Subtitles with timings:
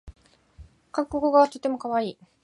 [0.91, 2.17] 韓国語はとてもかわいい